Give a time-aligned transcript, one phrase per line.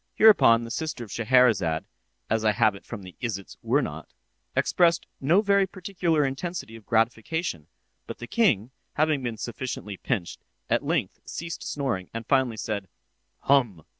[0.15, 1.83] Hereupon the sister of Scheherazade,
[2.27, 4.05] as I have it from the "Isitsöornot,"
[4.55, 7.67] expressed no very particular intensity of gratification;
[8.07, 10.41] but the king, having been sufficiently pinched,
[10.71, 12.87] at length ceased snoring, and finally said,
[13.41, 13.83] "Hum!"